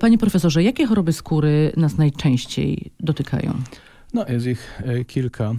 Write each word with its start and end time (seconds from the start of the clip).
Panie 0.00 0.18
profesorze, 0.18 0.62
jakie 0.62 0.86
choroby 0.86 1.12
skóry 1.12 1.72
nas 1.76 1.98
najczęściej 1.98 2.90
dotykają? 3.00 3.54
No, 4.14 4.26
jest 4.28 4.46
ich 4.46 4.82
kilka. 5.06 5.52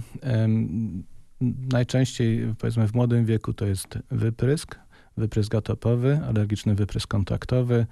Najczęściej, 1.72 2.54
powiedzmy, 2.58 2.88
w 2.88 2.94
młodym 2.94 3.24
wieku 3.24 3.52
to 3.52 3.66
jest 3.66 3.98
wyprysk, 4.10 4.78
wyprysk 5.16 5.54
atopowy, 5.54 6.20
alergiczny 6.28 6.74
wyprysk 6.74 7.08
kontaktowy. 7.08 7.86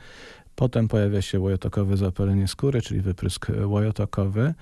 Potem 0.54 0.88
pojawia 0.88 1.22
się 1.22 1.40
łojotokowe 1.40 1.96
zapalenie 1.96 2.48
skóry, 2.48 2.82
czyli 2.82 3.00
wyprysk 3.00 3.46
łojotokowy. 3.66 4.54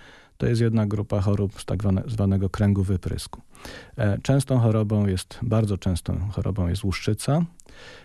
To 0.45 0.49
jest 0.49 0.61
jedna 0.61 0.87
grupa 0.87 1.21
chorób 1.21 1.61
z 1.61 1.65
tak 1.65 1.83
zwanego 2.07 2.51
kręgu 2.51 2.83
wyprysku. 2.83 3.43
E, 3.97 4.19
częstą 4.19 4.59
chorobą 4.59 5.07
jest, 5.07 5.39
bardzo 5.43 5.79
częstą 5.79 6.29
chorobą 6.31 6.69
jest 6.69 6.85
łuszczyca. 6.85 7.45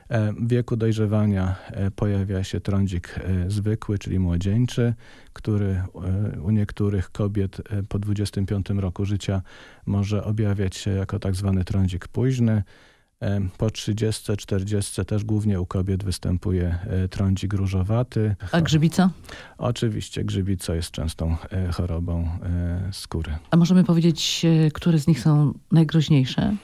E, 0.10 0.34
w 0.34 0.48
wieku 0.48 0.76
dojrzewania 0.76 1.56
e, 1.68 1.92
pojawia 1.92 2.44
się 2.44 2.62
trądzik 2.62 3.20
zwykły, 3.48 3.98
czyli 3.98 4.20
młodzieńczy, 4.20 4.94
który 5.34 5.84
u 6.42 6.52
niektórych 6.52 7.12
kobiet 7.12 7.62
po 7.90 8.00
25 8.00 8.70
roku 8.70 9.06
życia 9.06 9.42
może 9.86 10.24
objawiać 10.24 10.76
się 10.76 10.92
jako 10.92 11.20
tak 11.20 11.36
zwany 11.36 11.64
trądzik 11.64 12.08
późny. 12.08 12.64
Po 13.58 13.70
30, 13.70 14.38
40 14.38 15.06
też 15.06 15.24
głównie 15.24 15.62
u 15.62 15.66
kobiet 15.66 16.04
występuje 16.04 16.80
e, 16.88 17.08
trądzik 17.08 17.54
różowaty. 17.54 18.36
A 18.52 18.62
grzybica? 18.62 19.10
Oczywiście, 19.58 20.24
grzybica 20.24 20.76
jest 20.76 20.92
częstą 20.92 21.38
e, 21.52 21.72
chorobą 21.72 22.30
e, 22.44 22.90
skóry. 22.92 23.38
A 23.52 23.58
możemy 23.58 23.84
powiedzieć, 23.84 24.46
które 24.74 25.00
z 25.00 25.08
nich 25.08 25.20
są 25.20 25.54
najgroźniejsze? 25.72 26.56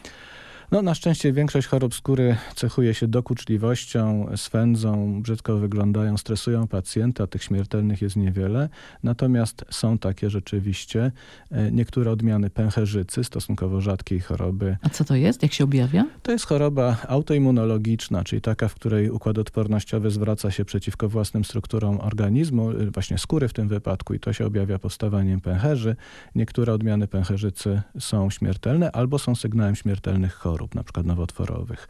No, 0.72 0.82
na 0.82 0.96
szczęście 0.96 1.34
większość 1.34 1.68
chorób 1.68 1.96
skóry 1.96 2.36
cechuje 2.56 2.94
się 2.94 3.08
dokuczliwością, 3.08 4.30
swędzą, 4.36 5.22
brzydko 5.22 5.58
wyglądają, 5.58 6.18
stresują 6.18 6.68
pacjenta. 6.68 7.28
Tych 7.28 7.44
śmiertelnych 7.44 8.02
jest 8.02 8.16
niewiele. 8.16 8.70
Natomiast 9.04 9.66
są 9.70 9.98
takie 9.98 10.30
rzeczywiście 10.30 11.12
e, 11.52 11.72
niektóre 11.72 12.12
odmiany 12.12 12.50
pęcherzycy, 12.50 13.24
stosunkowo 13.24 13.82
rzadkiej 13.82 14.20
choroby. 14.20 14.78
A 14.82 14.90
co 14.90 15.06
to 15.06 15.16
jest? 15.16 15.44
Jak 15.44 15.54
się 15.54 15.64
objawia? 15.64 16.06
To 16.24 16.32
jest 16.32 16.46
choroba 16.46 16.98
autoimmunologiczna, 17.08 18.24
czyli 18.24 18.42
taka, 18.42 18.68
w 18.68 18.76
której 18.76 19.10
układ 19.10 19.38
odpornościowy 19.38 20.12
zwraca 20.12 20.52
się 20.52 20.66
przeciwko 20.66 21.10
własnym 21.10 21.46
strukturom 21.46 22.00
organizmu, 22.02 22.72
e, 22.72 22.92
właśnie 22.92 23.18
skóry 23.18 23.48
w 23.48 23.54
tym 23.54 23.68
wypadku 23.68 24.14
i 24.14 24.20
to 24.20 24.34
się 24.34 24.46
objawia 24.46 24.80
powstawaniem 24.80 25.42
pęcherzy. 25.42 25.96
Niektóre 26.36 26.74
odmiany 26.74 27.08
pęcherzycy 27.08 27.82
są 28.00 28.30
śmiertelne 28.30 28.92
albo 28.92 29.20
są 29.20 29.36
sygnałem 29.36 29.76
śmiertelnych 29.76 30.34
chorób 30.34 30.55
chorób, 30.56 30.76
na 30.76 30.84
przykład 30.84 31.06
nowotworowych. 31.06 31.88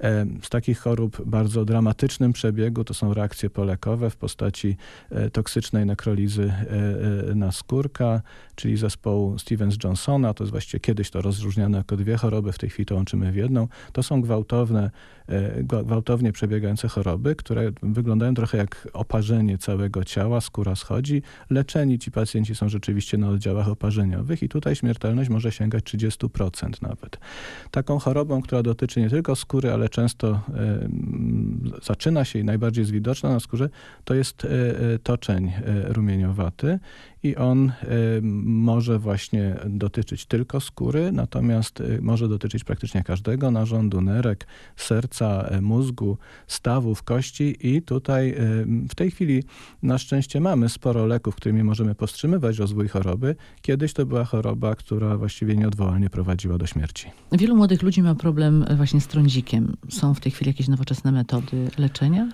E, 0.00 0.26
z 0.42 0.50
takich 0.50 0.78
chorób 0.78 1.24
bardzo 1.26 1.64
dramatycznym 1.64 2.32
przebiegu 2.32 2.84
to 2.84 2.94
są 2.94 3.14
reakcje 3.14 3.50
polekowe 3.50 4.10
w 4.10 4.16
postaci 4.16 4.76
e, 5.10 5.30
toksycznej 5.30 5.86
nekrolizy 5.86 6.52
e, 7.30 7.34
naskórka, 7.34 8.22
czyli 8.54 8.76
zespołu 8.76 9.36
Stevens-Johnsona. 9.36 10.34
To 10.34 10.44
jest 10.44 10.50
właściwie 10.50 10.80
kiedyś 10.80 11.10
to 11.10 11.22
rozróżniane 11.22 11.78
jako 11.78 11.96
dwie 11.96 12.16
choroby, 12.16 12.52
w 12.52 12.58
tej 12.58 12.70
chwili 12.70 12.86
to 12.86 12.94
łączymy 12.94 13.32
w 13.32 13.36
jedną. 13.36 13.68
To 13.92 14.02
są 14.02 14.22
gwałtowne, 14.22 14.90
gwałtownie 15.62 16.32
przebiegające 16.32 16.88
choroby, 16.88 17.34
które 17.36 17.70
wyglądają 17.82 18.34
trochę 18.34 18.58
jak 18.58 18.88
oparzenie 18.92 19.58
całego 19.58 20.04
ciała, 20.04 20.40
skóra 20.40 20.76
schodzi. 20.76 21.22
Leczeni 21.50 21.98
ci 21.98 22.10
pacjenci 22.10 22.54
są 22.54 22.68
rzeczywiście 22.68 23.18
na 23.18 23.28
oddziałach 23.28 23.68
oparzeniowych 23.68 24.42
i 24.42 24.48
tutaj 24.48 24.76
śmiertelność 24.76 25.30
może 25.30 25.52
sięgać 25.52 25.84
30% 25.84 26.82
nawet. 26.82 27.18
Taką 27.70 27.98
chorobą, 28.04 28.42
która 28.42 28.62
dotyczy 28.62 29.00
nie 29.00 29.10
tylko 29.10 29.36
skóry, 29.36 29.72
ale 29.72 29.88
często 29.88 30.40
zaczyna 31.82 32.24
się 32.24 32.38
i 32.38 32.44
najbardziej 32.44 32.82
jest 32.82 32.92
widoczna 32.92 33.30
na 33.30 33.40
skórze, 33.40 33.68
to 34.04 34.14
jest 34.14 34.44
e, 34.44 34.48
e, 34.48 34.98
toczeń 34.98 35.48
e, 35.48 35.92
rumieniowaty 35.92 36.78
i 37.24 37.36
on 37.36 37.72
może 38.42 38.98
właśnie 38.98 39.56
dotyczyć 39.66 40.26
tylko 40.26 40.60
skóry, 40.60 41.12
natomiast 41.12 41.82
może 42.00 42.28
dotyczyć 42.28 42.64
praktycznie 42.64 43.02
każdego 43.02 43.50
narządu, 43.50 44.00
nerek, 44.00 44.46
serca, 44.76 45.50
mózgu, 45.62 46.18
stawów, 46.46 47.02
kości 47.02 47.56
i 47.60 47.82
tutaj 47.82 48.34
w 48.88 48.94
tej 48.94 49.10
chwili 49.10 49.42
na 49.82 49.98
szczęście 49.98 50.40
mamy 50.40 50.68
sporo 50.68 51.06
leków, 51.06 51.36
którymi 51.36 51.64
możemy 51.64 51.94
powstrzymywać 51.94 52.58
rozwój 52.58 52.88
choroby. 52.88 53.36
Kiedyś 53.62 53.92
to 53.92 54.06
była 54.06 54.24
choroba, 54.24 54.74
która 54.74 55.16
właściwie 55.16 55.56
nieodwołalnie 55.56 56.10
prowadziła 56.10 56.58
do 56.58 56.66
śmierci. 56.66 57.10
Wielu 57.32 57.56
młodych 57.56 57.82
ludzi 57.82 58.02
ma 58.02 58.14
problem 58.14 58.64
właśnie 58.76 59.00
z 59.00 59.06
trądzikiem. 59.06 59.76
Są 59.88 60.14
w 60.14 60.20
tej 60.20 60.32
chwili 60.32 60.48
jakieś 60.48 60.68
nowoczesne 60.68 61.12
metody 61.12 61.70
leczenia? 61.78 62.28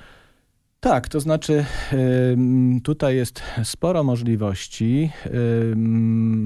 Tak, 0.83 1.09
to 1.09 1.21
znaczy 1.21 1.65
tutaj 2.83 3.17
jest 3.17 3.43
sporo 3.65 4.05
możliwości 4.05 5.11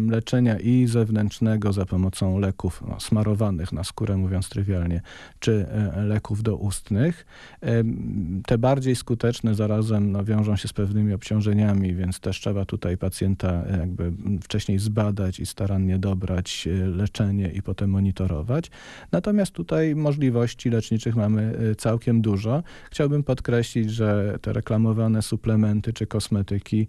leczenia 0.09 0.59
i 0.59 0.87
zewnętrznego 0.87 1.73
za 1.73 1.87
pomocą 1.87 2.39
leków 2.39 2.83
no, 2.89 3.01
smarowanych 3.01 3.73
na 3.73 3.85
skórę, 3.85 4.17
mówiąc 4.17 4.49
trywialnie, 4.49 5.01
czy 5.39 5.67
e, 5.69 6.03
leków 6.03 6.43
doustnych. 6.43 7.27
Te 8.47 8.59
bardziej 8.59 8.97
skuteczne 8.97 9.55
zarazem 9.55 10.13
no, 10.13 10.25
wiążą 10.25 10.57
się 10.57 10.69
z 10.69 10.73
pewnymi 10.73 11.13
obciążeniami, 11.13 11.95
więc 11.95 12.21
też 12.21 12.41
trzeba 12.41 12.65
tutaj 12.65 12.97
pacjenta 12.97 13.65
jakby 13.79 14.13
wcześniej 14.43 14.79
zbadać 14.79 15.41
i 15.41 15.47
starannie 15.47 15.99
dobrać 15.99 16.69
e, 16.69 16.87
leczenie 16.87 17.49
i 17.49 17.63
potem 17.63 17.91
monitorować. 17.91 18.71
Natomiast 19.13 19.53
tutaj 19.53 19.95
możliwości 19.95 20.71
leczniczych 20.71 21.17
mamy 21.17 21.57
e, 21.71 21.75
całkiem 21.75 22.23
dużo. 22.23 22.63
Chciałbym 22.91 23.23
podkreślić, 23.23 23.91
że 23.91 24.24
te 24.43 24.53
reklamowane 24.53 25.23
suplementy 25.23 25.93
czy 25.93 26.07
kosmetyki 26.07 26.87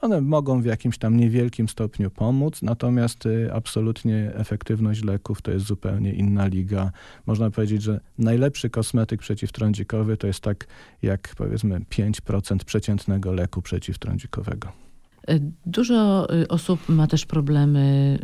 one 0.00 0.20
mogą 0.20 0.62
w 0.62 0.64
jakimś 0.64 0.98
tam 0.98 1.16
niewielkim 1.16 1.68
stopniu 1.68 2.10
pomóc, 2.10 2.62
natomiast 2.62 3.26
y, 3.26 3.50
absolutnie 3.52 4.32
efektywność 4.34 5.04
leków 5.04 5.42
to 5.42 5.50
jest 5.50 5.66
zupełnie 5.66 6.12
inna 6.12 6.46
liga. 6.46 6.92
Można 7.26 7.50
powiedzieć, 7.50 7.82
że 7.82 8.00
najlepszy 8.18 8.70
kosmetyk 8.70 9.20
przeciwtrądzikowy 9.20 10.16
to 10.16 10.26
jest 10.26 10.40
tak 10.40 10.66
jak 11.02 11.34
powiedzmy 11.36 11.80
5% 11.80 12.64
przeciętnego 12.64 13.32
leku 13.32 13.62
przeciwtrądzikowego. 13.62 14.72
Y, 15.30 15.40
dużo 15.66 16.28
y, 16.34 16.48
osób 16.48 16.88
ma 16.88 17.06
też 17.06 17.26
problemy, 17.26 18.18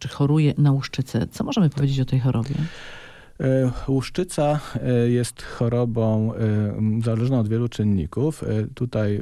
czy 0.00 0.08
choruje 0.08 0.54
na 0.58 0.72
łuszczycę. 0.72 1.26
Co 1.26 1.44
możemy 1.44 1.70
powiedzieć 1.70 2.00
o 2.00 2.04
tej 2.04 2.20
chorobie? 2.20 2.54
E, 3.40 3.70
łuszczyca 3.88 4.60
e, 4.82 5.10
jest 5.10 5.42
chorobą 5.42 6.34
e, 6.34 7.02
zależną 7.04 7.40
od 7.40 7.48
wielu 7.48 7.68
czynników. 7.68 8.44
Tutaj 8.74 9.20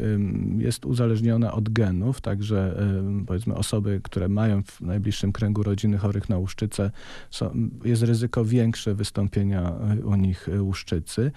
jest 0.59 0.87
uzależniona 0.87 1.53
od 1.53 1.69
genów, 1.69 2.21
także 2.21 2.83
powiedzmy 3.27 3.55
osoby, 3.55 4.01
które 4.05 4.29
mają 4.29 4.63
w 4.63 4.81
najbliższym 4.81 5.33
kręgu 5.33 5.63
rodziny 5.63 5.99
chorych 5.99 6.29
na 6.29 6.39
łuszczycę, 6.39 6.91
jest 7.85 8.03
ryzyko 8.03 8.45
większe 8.45 8.95
wystąpienia 8.95 9.73
u 10.05 10.15
nich 10.15 10.49
łuszczycy. 10.61 11.31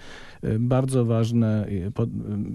Bardzo 0.58 1.04
ważne 1.04 1.66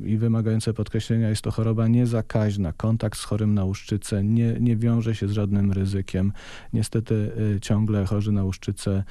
i 0.05 0.17
wymagające 0.17 0.73
podkreślenia 0.73 1.29
jest 1.29 1.41
to 1.41 1.51
choroba 1.51 1.87
niezakaźna. 1.87 2.73
Kontakt 2.73 3.19
z 3.19 3.23
chorym 3.23 3.53
na 3.53 3.63
łuszczycę 3.63 4.23
nie, 4.23 4.55
nie 4.59 4.77
wiąże 4.77 5.15
się 5.15 5.27
z 5.27 5.31
żadnym 5.31 5.71
ryzykiem. 5.71 6.31
Niestety 6.73 7.31
ciągle 7.61 8.05
chorzy 8.05 8.31
na 8.31 8.43
łuszczycę 8.43 9.03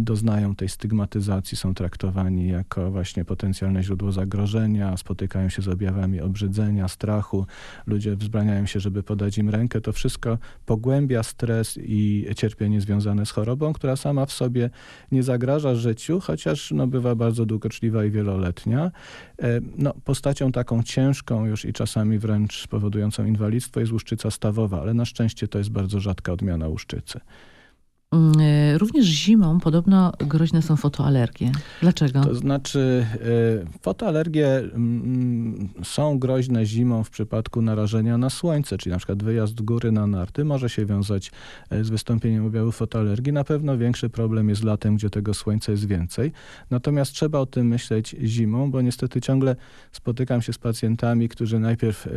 doznają 0.00 0.54
tej 0.58 0.68
stygmatyzacji 0.68 1.56
są 1.56 1.74
traktowani 1.74 2.48
jako 2.48 2.90
właśnie 2.90 3.24
potencjalne 3.24 3.82
źródło 3.82 4.12
zagrożenia, 4.12 4.96
spotykają 4.96 5.48
się 5.48 5.62
z 5.62 5.68
objawami 5.68 6.20
obrzydzenia, 6.20 6.88
strachu, 6.88 7.46
ludzie 7.86 8.16
wzbraniają 8.16 8.66
się, 8.66 8.80
żeby 8.80 9.02
podać 9.02 9.38
im 9.38 9.50
rękę. 9.50 9.80
To 9.80 9.92
wszystko 9.92 10.38
pogłębia 10.66 11.22
stres 11.22 11.78
i 11.82 12.26
cierpienie 12.36 12.80
związane 12.80 13.26
z 13.26 13.30
chorobą, 13.30 13.72
która 13.72 13.96
sama 13.96 14.26
w 14.26 14.32
sobie 14.32 14.70
nie 15.12 15.22
zagraża 15.22 15.74
życiu, 15.74 16.20
chociaż 16.20 16.70
no, 16.70 16.86
bywa 16.86 17.14
bardzo 17.14 17.46
długoczliwa 17.46 18.04
i 18.04 18.10
wieloletnia. 18.10 18.90
E, 19.42 19.60
no, 19.78 19.94
postacią 20.04 20.52
taką 20.52 20.82
ciężką 20.82 21.46
już 21.46 21.64
i 21.64 21.72
czasami 21.72 22.18
wręcz 22.18 22.66
powodującą 22.66 23.24
inwalidztwo 23.24 23.80
jest 23.80 23.92
łuszczyca 23.92 24.30
stawowa, 24.30 24.80
ale 24.80 24.94
na 24.94 25.04
szczęście 25.04 25.48
to 25.48 25.58
jest 25.58 25.70
bardzo 25.70 26.00
rzadka 26.00 26.32
odmiana 26.32 26.68
łuszczycy. 26.68 27.20
Mm, 28.12 28.40
e, 28.40 28.78
również 28.78 29.06
zimą 29.06 29.60
podobno 29.60 30.12
groźne 30.18 30.62
są 30.62 30.76
fotoalergie. 30.76 31.52
Dlaczego? 31.80 32.24
To 32.24 32.34
znaczy, 32.34 33.06
e, 33.14 33.80
fotoalergie 33.82 34.58
mm, 34.58 35.68
są 35.84 36.18
groźne 36.18 36.66
zimą 36.66 37.04
w 37.04 37.10
przypadku 37.10 37.62
narażenia 37.62 38.18
na 38.18 38.30
słońce, 38.30 38.78
czyli 38.78 38.92
na 38.92 38.98
przykład 38.98 39.22
wyjazd 39.22 39.62
góry 39.62 39.92
na 39.92 40.06
narty 40.06 40.44
może 40.44 40.68
się 40.68 40.86
wiązać 40.86 41.30
e, 41.70 41.84
z 41.84 41.90
wystąpieniem 41.90 42.46
objawów 42.46 42.76
fotoalergii. 42.76 43.32
Na 43.32 43.44
pewno 43.44 43.78
większy 43.78 44.10
problem 44.10 44.48
jest 44.48 44.64
latem, 44.64 44.96
gdzie 44.96 45.10
tego 45.10 45.34
słońca 45.34 45.72
jest 45.72 45.86
więcej. 45.86 46.32
Natomiast 46.70 47.12
trzeba 47.12 47.38
o 47.38 47.46
tym 47.46 47.66
myśleć 47.66 48.16
zimą, 48.22 48.70
bo 48.70 48.80
niestety 48.80 49.20
ciągle 49.20 49.56
spotykam 49.92 50.42
się 50.42 50.52
z 50.52 50.58
pacjentami, 50.58 51.28
którzy 51.28 51.58
najpierw 51.58 52.08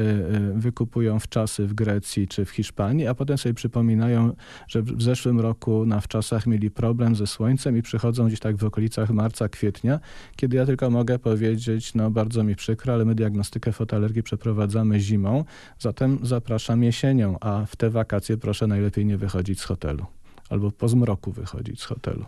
wykupują 0.55 1.19
wczasy 1.19 1.67
w 1.67 1.73
Grecji 1.73 2.27
czy 2.27 2.45
w 2.45 2.49
Hiszpanii, 2.49 3.07
a 3.07 3.15
potem 3.15 3.37
sobie 3.37 3.53
przypominają, 3.53 4.33
że 4.67 4.81
w 4.81 5.01
zeszłym 5.01 5.39
roku 5.39 5.80
roku 5.81 5.85
na 5.85 6.01
wczasach 6.01 6.47
mieli 6.47 6.71
problem 6.71 7.15
ze 7.15 7.27
słońcem 7.27 7.77
i 7.77 7.81
przychodzą 7.81 8.27
gdzieś 8.27 8.39
tak 8.39 8.57
w 8.57 8.63
okolicach 8.63 9.09
marca, 9.09 9.49
kwietnia, 9.49 9.99
kiedy 10.35 10.57
ja 10.57 10.65
tylko 10.65 10.89
mogę 10.89 11.19
powiedzieć, 11.19 11.95
no 11.95 12.11
bardzo 12.11 12.43
mi 12.43 12.55
przykro, 12.55 12.93
ale 12.93 13.05
my 13.05 13.15
diagnostykę 13.15 13.71
fotoalergii 13.71 14.23
przeprowadzamy 14.23 14.99
zimą, 14.99 15.45
zatem 15.79 16.19
zapraszam 16.23 16.83
jesienią, 16.83 17.37
a 17.39 17.65
w 17.65 17.75
te 17.75 17.89
wakacje 17.89 18.37
proszę 18.37 18.67
najlepiej 18.67 19.05
nie 19.05 19.17
wychodzić 19.17 19.59
z 19.59 19.63
hotelu 19.63 20.05
albo 20.49 20.71
po 20.71 20.87
zmroku 20.87 21.31
wychodzić 21.31 21.81
z 21.81 21.83
hotelu. 21.83 22.25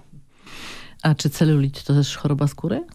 A 1.04 1.16
czy 1.16 1.30
celulit 1.30 1.84
to 1.84 1.94
też 1.94 2.18
choroba 2.18 2.48
skóry? 2.48 2.84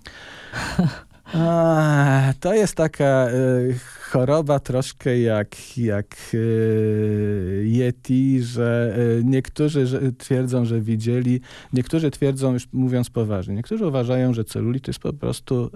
A, 1.35 2.33
to 2.41 2.55
jest 2.55 2.75
taka 2.75 3.29
y, 3.31 3.79
choroba 4.09 4.61
troszkę 4.61 5.21
jak, 5.21 5.79
jak 5.79 6.17
y, 6.35 7.63
Yeti, 7.67 8.43
że 8.43 8.97
y, 9.21 9.25
niektórzy 9.25 10.13
twierdzą, 10.19 10.65
że 10.65 10.81
widzieli, 10.81 11.41
niektórzy 11.73 12.11
twierdzą, 12.11 12.53
już 12.53 12.69
mówiąc 12.73 13.11
poważnie, 13.11 13.55
niektórzy 13.55 13.87
uważają, 13.87 14.35
że 14.35 14.45
celulit 14.45 14.85
to 14.85 14.91
jest 14.91 15.01
po 15.01 15.13
prostu 15.13 15.65
y, 15.67 15.71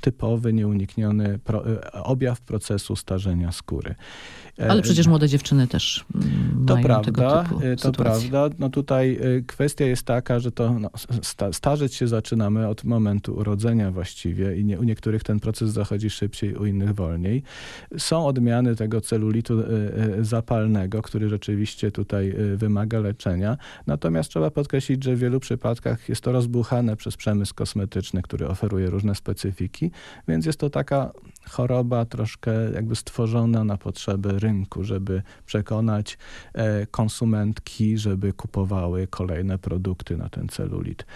typowy, 0.00 0.52
nieunikniony 0.52 1.38
objaw 1.92 2.40
procesu 2.40 2.96
starzenia 2.96 3.52
skóry. 3.52 3.94
E, 4.58 4.70
Ale 4.70 4.82
przecież 4.82 5.06
młode 5.06 5.28
dziewczyny 5.28 5.66
też 5.66 6.04
mm, 6.14 6.66
to 6.66 6.74
mają 6.74 6.86
prawda, 6.86 7.12
tego 7.12 7.42
typu 7.42 7.60
To 7.60 7.88
sytuacje. 7.88 7.92
prawda. 8.30 8.56
No 8.58 8.68
tutaj 8.68 9.18
kwestia 9.46 9.84
jest 9.84 10.02
taka, 10.02 10.40
że 10.40 10.52
to 10.52 10.78
no, 10.78 10.90
sta, 11.22 11.52
starzeć 11.52 11.94
się 11.94 12.08
zaczynamy 12.08 12.68
od 12.68 12.84
momentu 12.84 13.34
urodzenia 13.34 13.90
właściwie 13.90 14.56
i 14.56 14.64
nie, 14.64 14.80
u 14.80 14.82
niektórych 14.84 15.22
ten 15.24 15.40
proces 15.40 15.70
zachodzi 15.70 16.10
szybciej, 16.10 16.54
u 16.54 16.66
innych 16.66 16.94
wolniej. 16.94 17.42
Są 17.98 18.26
odmiany 18.26 18.76
tego 18.76 19.00
celulitu 19.00 19.62
zapalnego, 20.20 21.02
który 21.02 21.28
rzeczywiście 21.28 21.90
tutaj 21.90 22.34
wymaga 22.56 23.00
leczenia. 23.00 23.56
Natomiast 23.86 24.30
trzeba 24.30 24.50
podkreślić, 24.50 25.04
że 25.04 25.16
w 25.16 25.18
wielu 25.18 25.40
przypadkach 25.40 26.08
jest 26.08 26.20
to 26.20 26.32
rozbuchane 26.32 26.96
przez 26.96 27.16
przemysł 27.16 27.54
kosmetyczny, 27.54 28.22
który 28.22 28.48
oferuje 28.48 28.90
różne 28.90 29.14
specyfiki, 29.14 29.90
więc 30.28 30.46
jest 30.46 30.58
to 30.58 30.70
taka 30.70 31.12
choroba 31.50 32.04
troszkę 32.04 32.52
jakby 32.74 32.96
stworzona 32.96 33.64
na 33.64 33.76
potrzeby 33.76 34.38
rynku, 34.38 34.84
żeby 34.84 35.22
przekonać 35.46 36.18
konsumentki, 36.90 37.98
żeby 37.98 38.32
kupowały 38.32 39.06
kolejne 39.06 39.58
produkty 39.58 40.16
na 40.16 40.28
ten 40.28 40.48
celulit. 40.48 41.06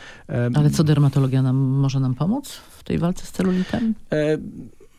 Ale 0.55 0.71
co 0.71 0.85
dermatologia 0.85 1.43
nam, 1.43 1.57
może 1.57 2.01
nam 2.01 2.15
pomóc 2.15 2.53
w 2.53 2.85
tej 2.85 2.99
walce 2.99 3.27
z 3.27 3.33
celulitem? 3.33 3.95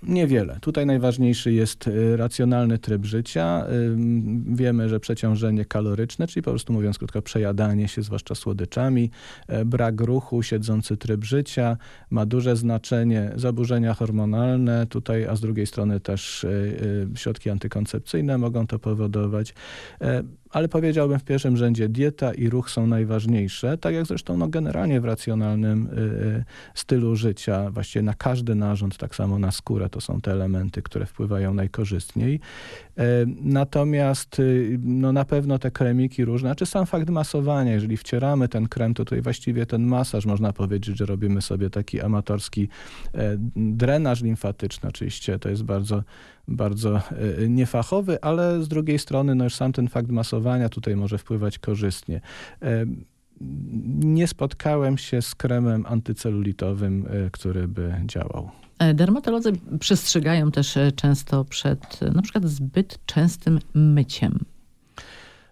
Niewiele. 0.03 0.57
Tutaj 0.61 0.85
najważniejszy 0.85 1.53
jest 1.53 1.89
racjonalny 2.15 2.77
tryb 2.77 3.05
życia. 3.05 3.65
Wiemy, 4.47 4.89
że 4.89 4.99
przeciążenie 4.99 5.65
kaloryczne, 5.65 6.27
czyli 6.27 6.43
po 6.43 6.51
prostu 6.51 6.73
mówiąc 6.73 6.97
krótko, 6.97 7.21
przejadanie 7.21 7.87
się, 7.87 8.01
zwłaszcza 8.01 8.35
słodyczami, 8.35 9.11
brak 9.65 10.01
ruchu, 10.01 10.43
siedzący 10.43 10.97
tryb 10.97 11.23
życia 11.23 11.77
ma 12.09 12.25
duże 12.25 12.55
znaczenie. 12.55 13.31
Zaburzenia 13.35 13.93
hormonalne 13.93 14.87
tutaj, 14.87 15.25
a 15.25 15.35
z 15.35 15.41
drugiej 15.41 15.67
strony 15.67 15.99
też 15.99 16.45
środki 17.15 17.49
antykoncepcyjne 17.49 18.37
mogą 18.37 18.67
to 18.67 18.79
powodować 18.79 19.53
ale 20.51 20.67
powiedziałbym 20.67 21.19
w 21.19 21.23
pierwszym 21.23 21.57
rzędzie 21.57 21.89
dieta 21.89 22.33
i 22.33 22.49
ruch 22.49 22.69
są 22.69 22.87
najważniejsze, 22.87 23.77
tak 23.77 23.93
jak 23.93 24.05
zresztą 24.05 24.37
no, 24.37 24.47
generalnie 24.47 25.01
w 25.01 25.05
racjonalnym 25.05 25.87
y, 25.87 26.43
stylu 26.73 27.15
życia, 27.15 27.71
właściwie 27.71 28.03
na 28.03 28.13
każdy 28.13 28.55
narząd, 28.55 28.97
tak 28.97 29.15
samo 29.15 29.39
na 29.39 29.51
skórę, 29.51 29.89
to 29.89 30.01
są 30.01 30.21
te 30.21 30.31
elementy, 30.31 30.81
które 30.81 31.05
wpływają 31.05 31.53
najkorzystniej. 31.53 32.35
Y, 32.99 33.01
natomiast 33.41 34.39
y, 34.39 34.79
no, 34.83 35.11
na 35.11 35.25
pewno 35.25 35.59
te 35.59 35.71
kremiki 35.71 36.25
różne, 36.25 36.55
czy 36.55 36.65
sam 36.65 36.85
fakt 36.85 37.09
masowania, 37.09 37.71
jeżeli 37.71 37.97
wcieramy 37.97 38.47
ten 38.47 38.67
krem, 38.67 38.93
to 38.93 39.05
tutaj 39.05 39.21
właściwie 39.21 39.65
ten 39.65 39.83
masaż, 39.83 40.25
można 40.25 40.53
powiedzieć, 40.53 40.97
że 40.97 41.05
robimy 41.05 41.41
sobie 41.41 41.69
taki 41.69 42.01
amatorski 42.01 42.69
drenaż 43.55 44.21
limfatyczny, 44.21 44.89
oczywiście 44.89 45.39
to 45.39 45.49
jest 45.49 45.63
bardzo 45.63 46.03
bardzo 46.49 47.01
niefachowy, 47.49 48.21
ale 48.21 48.63
z 48.63 48.67
drugiej 48.67 48.99
strony 48.99 49.35
no 49.35 49.43
już 49.43 49.55
sam 49.55 49.73
ten 49.73 49.87
fakt 49.87 50.09
masowania 50.09 50.69
tutaj 50.69 50.95
może 50.95 51.17
wpływać 51.17 51.59
korzystnie. 51.59 52.21
Nie 53.99 54.27
spotkałem 54.27 54.97
się 54.97 55.21
z 55.21 55.35
kremem 55.35 55.85
antycelulitowym, 55.87 57.05
który 57.31 57.67
by 57.67 57.95
działał. 58.05 58.51
Dermatolodzy 58.93 59.51
przestrzegają 59.79 60.51
też 60.51 60.77
często 60.95 61.45
przed 61.45 61.99
na 62.15 62.21
przykład 62.21 62.45
zbyt 62.45 63.05
częstym 63.05 63.59
myciem. 63.73 64.39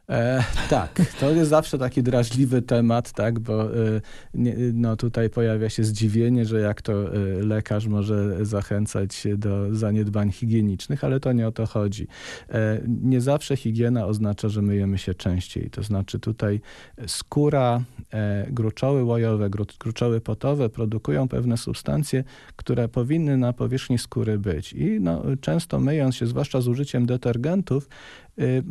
E, 0.09 0.43
tak, 0.69 1.01
to 1.19 1.31
jest 1.31 1.49
zawsze 1.49 1.77
taki 1.77 2.03
drażliwy 2.03 2.61
temat, 2.61 3.11
tak, 3.11 3.39
bo 3.39 3.75
y, 3.75 4.01
nie, 4.33 4.55
no, 4.73 4.95
tutaj 4.95 5.29
pojawia 5.29 5.69
się 5.69 5.83
zdziwienie, 5.83 6.45
że 6.45 6.59
jak 6.59 6.81
to 6.81 7.15
y, 7.15 7.45
lekarz 7.45 7.87
może 7.87 8.45
zachęcać 8.45 9.23
do 9.37 9.75
zaniedbań 9.75 10.31
higienicznych, 10.31 11.03
ale 11.03 11.19
to 11.19 11.33
nie 11.33 11.47
o 11.47 11.51
to 11.51 11.65
chodzi. 11.65 12.07
E, 12.49 12.81
nie 12.87 13.21
zawsze 13.21 13.57
higiena 13.57 14.05
oznacza, 14.05 14.49
że 14.49 14.61
myjemy 14.61 14.97
się 14.97 15.13
częściej. 15.13 15.69
To 15.69 15.83
znaczy 15.83 16.19
tutaj 16.19 16.61
skóra, 17.07 17.81
e, 18.13 18.47
gruczoły 18.51 19.03
łojowe, 19.03 19.49
gru, 19.49 19.65
gruczoły 19.79 20.21
potowe 20.21 20.69
produkują 20.69 21.27
pewne 21.27 21.57
substancje, 21.57 22.23
które 22.55 22.87
powinny 22.87 23.37
na 23.37 23.53
powierzchni 23.53 23.97
skóry 23.97 24.39
być. 24.39 24.73
I 24.73 24.99
no, 24.99 25.23
często 25.41 25.79
myjąc 25.79 26.15
się, 26.15 26.27
zwłaszcza 26.27 26.61
z 26.61 26.67
użyciem 26.67 27.05
detergentów, 27.05 27.89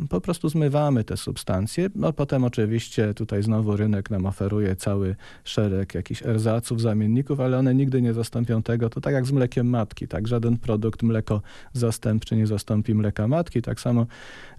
po 0.09 0.21
prostu 0.21 0.49
zmywamy 0.49 1.03
te 1.03 1.17
substancje. 1.17 1.89
No 1.95 2.13
potem 2.13 2.43
oczywiście 2.43 3.13
tutaj 3.13 3.43
znowu 3.43 3.77
rynek 3.77 4.09
nam 4.09 4.25
oferuje 4.25 4.75
cały 4.75 5.15
szereg 5.43 5.95
jakichś 5.95 6.23
erzaców, 6.23 6.81
zamienników, 6.81 7.39
ale 7.39 7.57
one 7.57 7.75
nigdy 7.75 8.01
nie 8.01 8.13
zastąpią 8.13 8.63
tego. 8.63 8.89
To 8.89 9.01
tak 9.01 9.13
jak 9.13 9.25
z 9.25 9.31
mlekiem 9.31 9.69
matki, 9.69 10.07
tak? 10.07 10.27
Żaden 10.27 10.57
produkt 10.57 11.03
mleko 11.03 11.41
zastępczy 11.73 12.35
nie 12.35 12.47
zastąpi 12.47 12.95
mleka 12.95 13.27
matki. 13.27 13.61
Tak 13.61 13.79
samo 13.79 14.05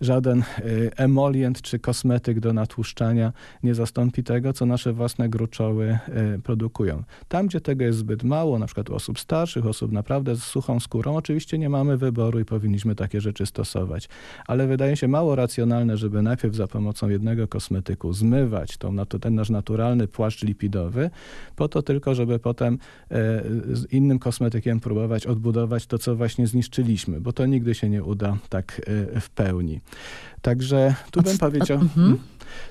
żaden 0.00 0.44
emolient 0.96 1.62
czy 1.62 1.78
kosmetyk 1.78 2.40
do 2.40 2.52
natłuszczania 2.52 3.32
nie 3.62 3.75
zastąpi 3.75 4.25
tego, 4.25 4.52
co 4.52 4.66
nasze 4.66 4.93
własne 4.93 5.28
gruczoły 5.28 5.99
produkują. 6.44 7.02
Tam, 7.28 7.46
gdzie 7.46 7.60
tego 7.60 7.84
jest 7.84 7.99
zbyt 7.99 8.22
mało, 8.22 8.58
na 8.58 8.66
przykład 8.66 8.90
osób 8.90 9.19
starszych, 9.19 9.66
osób 9.66 9.93
naprawdę 9.93 10.37
z 10.37 10.43
suchą 10.43 10.81
skórą, 10.81 11.16
oczywiście 11.16 11.58
nie 11.58 11.69
mamy 11.69 11.96
wyboru 11.96 12.40
i 12.40 12.44
powinniśmy 12.44 12.94
takie 12.94 13.20
rzeczy 13.20 13.46
stosować. 13.46 14.08
Ale 14.46 14.66
wydaje 14.66 14.96
się 14.98 15.08
mało 15.08 15.36
racjonalne, 15.36 15.96
żeby 15.96 16.22
najpierw 16.22 16.54
za 16.54 16.66
pomocą 16.66 17.08
jednego 17.08 17.48
kosmetyku 17.48 18.12
zmywać 18.12 18.76
tą, 18.76 18.96
ten 19.06 19.34
nasz 19.34 19.50
naturalny 19.50 20.08
płaszcz 20.08 20.42
lipidowy, 20.42 21.10
po 21.56 21.68
to 21.68 21.82
tylko, 21.82 22.14
żeby 22.14 22.38
potem 22.38 22.74
e, 22.74 22.78
z 23.72 23.92
innym 23.92 24.18
kosmetykiem 24.18 24.80
próbować 24.80 25.26
odbudować 25.26 25.86
to, 25.86 25.98
co 25.98 26.16
właśnie 26.16 26.46
zniszczyliśmy, 26.46 27.20
bo 27.20 27.32
to 27.32 27.46
nigdy 27.46 27.74
się 27.74 27.88
nie 27.88 28.04
uda 28.04 28.36
tak 28.48 28.80
e, 29.14 29.20
w 29.20 29.30
pełni. 29.30 29.81
Także 30.43 30.94
tu 31.10 31.22
bym 31.22 31.38
powiedział... 31.38 31.78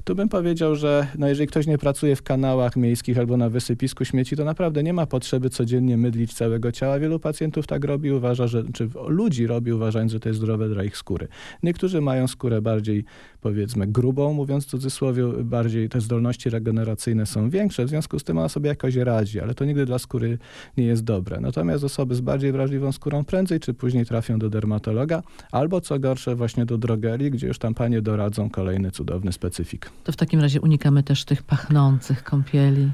Tu 0.03 0.15
bym 0.15 0.29
powiedział, 0.29 0.75
że 0.75 1.07
no 1.17 1.27
jeżeli 1.27 1.47
ktoś 1.47 1.67
nie 1.67 1.77
pracuje 1.77 2.15
w 2.15 2.23
kanałach 2.23 2.75
miejskich 2.75 3.17
albo 3.17 3.37
na 3.37 3.49
wysypisku 3.49 4.05
śmieci, 4.05 4.35
to 4.35 4.45
naprawdę 4.45 4.83
nie 4.83 4.93
ma 4.93 5.05
potrzeby 5.05 5.49
codziennie 5.49 5.97
mydlić 5.97 6.33
całego 6.33 6.71
ciała. 6.71 6.99
Wielu 6.99 7.19
pacjentów 7.19 7.67
tak 7.67 7.83
robi, 7.83 8.11
uważa, 8.11 8.47
że, 8.47 8.63
czy 8.73 8.89
ludzi 9.07 9.47
robi, 9.47 9.73
uważając, 9.73 10.11
że 10.11 10.19
to 10.19 10.29
jest 10.29 10.39
zdrowe 10.39 10.69
dla 10.69 10.83
ich 10.83 10.97
skóry. 10.97 11.27
Niektórzy 11.63 12.01
mają 12.01 12.27
skórę 12.27 12.61
bardziej, 12.61 13.03
powiedzmy, 13.41 13.87
grubą, 13.87 14.33
mówiąc 14.33 14.65
w 14.65 14.69
cudzysłowie, 14.69 15.23
bardziej 15.43 15.89
te 15.89 16.01
zdolności 16.01 16.49
regeneracyjne 16.49 17.25
są 17.25 17.49
większe, 17.49 17.85
w 17.85 17.89
związku 17.89 18.19
z 18.19 18.23
tym 18.23 18.37
ona 18.37 18.49
sobie 18.49 18.69
jakoś 18.69 18.95
radzi, 18.95 19.39
ale 19.39 19.53
to 19.53 19.65
nigdy 19.65 19.85
dla 19.85 19.99
skóry 19.99 20.37
nie 20.77 20.85
jest 20.85 21.03
dobre. 21.03 21.39
Natomiast 21.39 21.83
osoby 21.83 22.15
z 22.15 22.21
bardziej 22.21 22.51
wrażliwą 22.51 22.91
skórą 22.91 23.25
prędzej 23.25 23.59
czy 23.59 23.73
później 23.73 24.05
trafią 24.05 24.39
do 24.39 24.49
dermatologa, 24.49 25.23
albo 25.51 25.81
co 25.81 25.99
gorsze 25.99 26.35
właśnie 26.35 26.65
do 26.65 26.77
drogerii, 26.77 27.31
gdzie 27.31 27.47
już 27.47 27.59
tam 27.59 27.73
panie 27.73 28.01
doradzą 28.01 28.49
kolejny 28.49 28.91
cudowny 28.91 29.31
specyfik. 29.31 29.66
To 30.03 30.11
w 30.11 30.15
takim 30.15 30.39
razie 30.39 30.61
unikamy 30.61 31.03
też 31.03 31.25
tych 31.25 31.43
pachnących 31.43 32.23
kąpieli. 32.23 32.91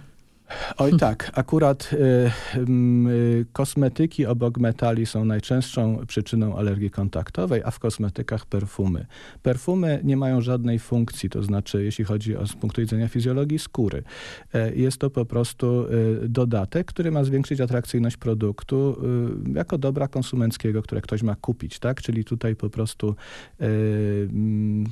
Oj 0.78 0.98
tak, 0.98 1.32
akurat 1.34 1.90
y, 1.94 1.98
y, 2.58 3.46
kosmetyki 3.54 4.26
obok 4.26 4.58
metali 4.58 5.06
są 5.06 5.26
najczęstszą 5.26 6.06
przyczyną 6.08 6.58
alergii 6.58 6.90
kontaktowej, 6.90 7.62
a 7.66 7.72
w 7.72 7.80
kosmetykach 7.80 8.46
perfumy. 8.46 9.06
Perfumy 9.42 10.00
nie 10.04 10.18
mają 10.18 10.42
żadnej 10.42 10.80
funkcji, 10.80 11.30
to 11.30 11.44
znaczy 11.44 11.84
jeśli 11.84 12.06
chodzi 12.06 12.38
o 12.38 12.48
z 12.48 12.54
punktu 12.54 12.82
widzenia 12.82 13.08
fizjologii 13.08 13.60
skóry. 13.60 14.04
Y, 14.56 14.76
jest 14.76 14.98
to 14.98 15.10
po 15.10 15.26
prostu 15.26 15.86
dodatek, 16.22 16.88
który 16.88 17.12
ma 17.12 17.24
zwiększyć 17.24 17.62
atrakcyjność 17.62 18.18
produktu 18.18 18.98
jako 19.54 19.78
dobra 19.78 20.08
konsumenckiego, 20.08 20.82
które 20.82 21.02
ktoś 21.02 21.24
ma 21.24 21.36
kupić, 21.36 21.80
tak? 21.80 22.02
Czyli 22.02 22.26
tutaj 22.26 22.56
po 22.56 22.70
prostu 22.70 23.16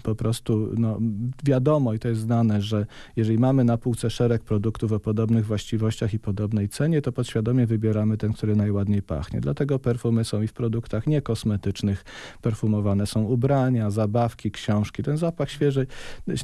po 0.04 0.16
prostu 0.16 0.70
no, 0.78 1.00
wiadomo 1.44 1.94
i 1.94 2.00
to 2.00 2.08
jest 2.08 2.22
znane, 2.22 2.62
że 2.62 2.86
jeżeli 3.16 3.38
mamy 3.38 3.64
na 3.64 3.78
półce 3.78 4.10
szereg 4.10 4.44
produktów 4.44 4.92
o 4.92 5.00
podobnych 5.00 5.41
podobnych 5.42 5.48
właściwościach 5.48 6.14
i 6.14 6.20
podobnej 6.20 6.70
cenie, 6.70 7.02
to 7.02 7.12
podświadomie 7.12 7.66
wybieramy 7.66 8.18
ten, 8.18 8.34
który 8.34 8.56
najładniej 8.56 9.02
pachnie. 9.02 9.42
Dlatego 9.42 9.80
perfumy 9.80 10.24
są 10.24 10.42
i 10.42 10.48
w 10.48 10.54
produktach 10.54 11.08
niekosmetycznych. 11.08 12.06
Perfumowane 12.42 13.06
są 13.06 13.24
ubrania, 13.24 13.90
zabawki, 13.90 14.52
książki. 14.52 15.04
Ten 15.04 15.18
zapach 15.18 15.50
świeżej, 15.50 15.88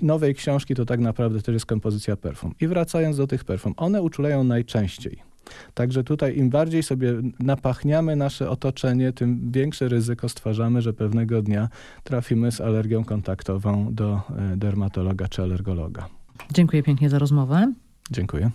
nowej 0.01 0.35
książki 0.35 0.75
to 0.75 0.85
tak 0.85 0.99
naprawdę 0.99 1.41
też 1.41 1.53
jest 1.53 1.65
kompozycja 1.65 2.15
perfum. 2.15 2.53
I 2.61 2.67
wracając 2.67 3.17
do 3.17 3.27
tych 3.27 3.43
perfum, 3.43 3.73
one 3.77 4.01
uczulają 4.01 4.43
najczęściej. 4.43 5.17
Także 5.73 6.03
tutaj 6.03 6.37
im 6.37 6.49
bardziej 6.49 6.83
sobie 6.83 7.13
napachniamy 7.39 8.15
nasze 8.15 8.49
otoczenie, 8.49 9.13
tym 9.13 9.51
większe 9.51 9.87
ryzyko 9.87 10.29
stwarzamy, 10.29 10.81
że 10.81 10.93
pewnego 10.93 11.41
dnia 11.41 11.69
trafimy 12.03 12.51
z 12.51 12.61
alergią 12.61 13.03
kontaktową 13.03 13.93
do 13.93 14.21
e, 14.53 14.57
dermatologa 14.57 15.27
czy 15.27 15.41
alergologa. 15.41 16.07
Dziękuję 16.53 16.83
pięknie 16.83 17.09
za 17.09 17.19
rozmowę. 17.19 17.73
Dziękuję. 18.11 18.51